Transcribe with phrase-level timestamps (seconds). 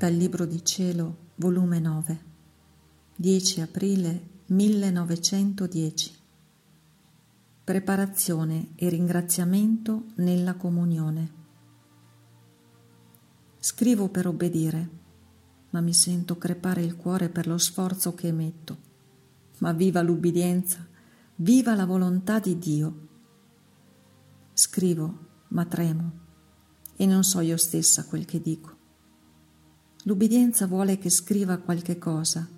[0.00, 2.24] Dal Libro di Cielo, volume 9,
[3.16, 6.14] 10 aprile 1910.
[7.62, 11.32] Preparazione e ringraziamento nella comunione.
[13.58, 14.88] Scrivo per obbedire,
[15.68, 18.78] ma mi sento crepare il cuore per lo sforzo che emetto.
[19.58, 20.78] Ma viva l'ubbidienza,
[21.34, 23.08] viva la volontà di Dio.
[24.54, 26.12] Scrivo, ma tremo,
[26.96, 28.78] e non so io stessa quel che dico.
[30.04, 32.48] L'ubbidienza vuole che scriva qualche cosa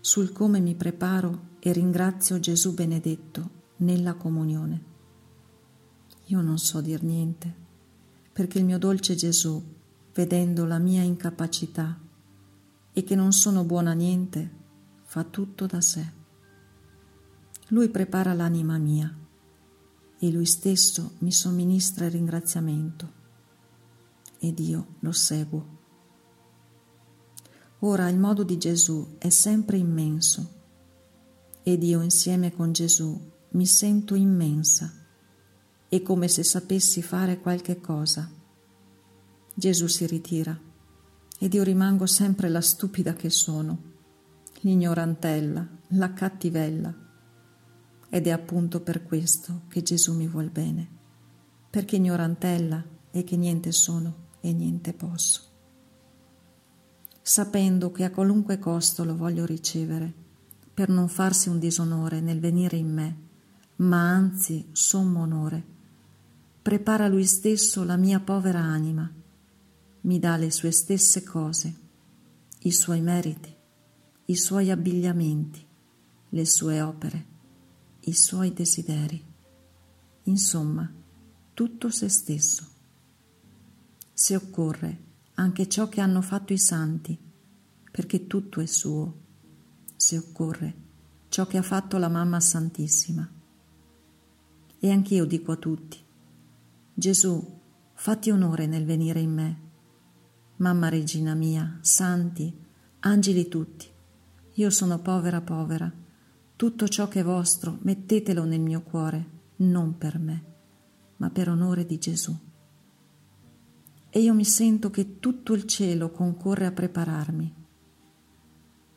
[0.00, 4.84] sul come mi preparo e ringrazio Gesù benedetto nella comunione.
[6.26, 7.54] Io non so dir niente,
[8.32, 9.62] perché il mio dolce Gesù,
[10.12, 11.98] vedendo la mia incapacità
[12.92, 14.50] e che non sono buona a niente,
[15.04, 16.12] fa tutto da sé.
[17.68, 19.14] Lui prepara l'anima mia
[20.18, 23.12] e lui stesso mi somministra il ringraziamento
[24.38, 25.77] ed io lo seguo.
[27.82, 30.56] Ora il modo di Gesù è sempre immenso.
[31.62, 34.92] Ed io insieme con Gesù mi sento immensa.
[35.88, 38.28] E come se sapessi fare qualche cosa.
[39.54, 40.58] Gesù si ritira.
[41.38, 43.82] Ed io rimango sempre la stupida che sono,
[44.62, 46.92] l'ignorantella, la cattivella.
[48.10, 50.88] Ed è appunto per questo che Gesù mi vuol bene,
[51.70, 55.57] perché ignorantella e che niente sono e niente posso
[57.28, 60.10] sapendo che a qualunque costo lo voglio ricevere,
[60.72, 63.16] per non farsi un disonore nel venire in me,
[63.76, 65.62] ma anzi sommo onore.
[66.62, 69.12] Prepara lui stesso la mia povera anima,
[70.00, 71.76] mi dà le sue stesse cose,
[72.60, 73.54] i suoi meriti,
[74.24, 75.62] i suoi abbigliamenti,
[76.30, 77.26] le sue opere,
[78.04, 79.22] i suoi desideri,
[80.22, 80.90] insomma,
[81.52, 82.66] tutto se stesso.
[84.14, 85.07] Se occorre,
[85.38, 87.16] anche ciò che hanno fatto i santi,
[87.90, 89.20] perché tutto è suo,
[89.94, 90.74] se occorre,
[91.28, 93.28] ciò che ha fatto la Mamma Santissima.
[94.80, 95.96] E anch'io dico a tutti,
[96.92, 97.60] Gesù,
[97.94, 99.60] fatti onore nel venire in me.
[100.56, 102.52] Mamma Regina mia, santi,
[103.00, 103.86] angeli tutti,
[104.54, 105.92] io sono povera povera,
[106.56, 110.44] tutto ciò che è vostro mettetelo nel mio cuore, non per me,
[111.18, 112.46] ma per onore di Gesù
[114.10, 117.54] e io mi sento che tutto il cielo concorre a prepararmi.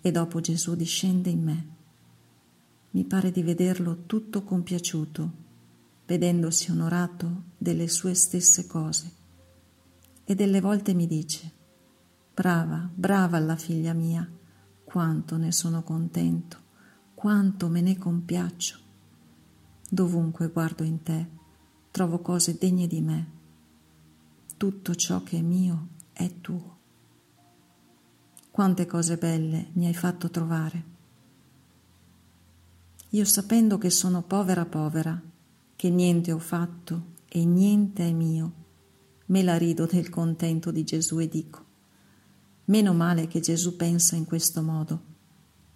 [0.00, 1.66] E dopo Gesù discende in me.
[2.90, 5.32] Mi pare di vederlo tutto compiaciuto,
[6.06, 9.12] vedendosi onorato delle sue stesse cose.
[10.24, 11.50] E delle volte mi dice,
[12.32, 14.28] brava, brava la figlia mia,
[14.84, 16.58] quanto ne sono contento,
[17.14, 18.78] quanto me ne compiaccio.
[19.88, 21.28] Dovunque guardo in te,
[21.90, 23.40] trovo cose degne di me
[24.62, 26.76] tutto ciò che è mio è tuo.
[28.48, 30.84] Quante cose belle mi hai fatto trovare.
[33.08, 35.20] Io sapendo che sono povera povera,
[35.74, 38.52] che niente ho fatto e niente è mio,
[39.26, 41.64] me la rido del contento di Gesù e dico,
[42.66, 45.02] meno male che Gesù pensa in questo modo,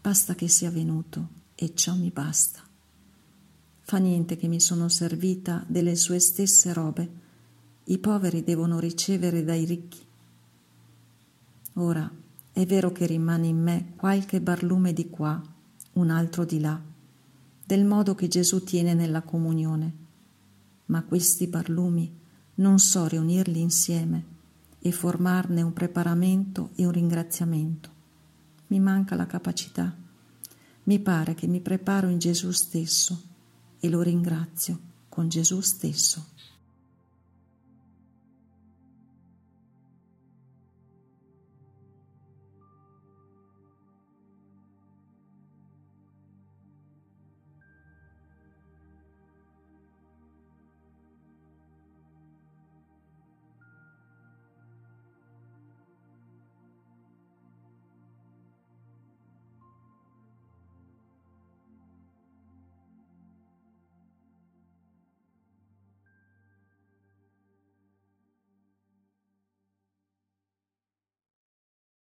[0.00, 2.60] basta che sia venuto e ciò mi basta.
[3.80, 7.24] Fa niente che mi sono servita delle sue stesse robe,
[7.88, 10.04] i poveri devono ricevere dai ricchi.
[11.74, 12.10] Ora,
[12.52, 15.40] è vero che rimane in me qualche barlume di qua,
[15.92, 16.80] un altro di là,
[17.64, 19.94] del modo che Gesù tiene nella comunione,
[20.86, 22.12] ma questi barlumi
[22.56, 24.24] non so riunirli insieme
[24.80, 27.90] e formarne un preparamento e un ringraziamento.
[28.68, 29.94] Mi manca la capacità.
[30.84, 33.20] Mi pare che mi preparo in Gesù stesso
[33.78, 36.24] e lo ringrazio con Gesù stesso.